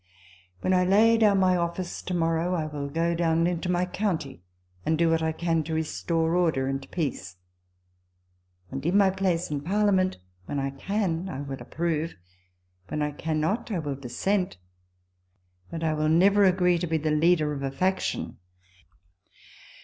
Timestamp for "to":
2.01-2.15, 5.65-5.75, 16.79-16.87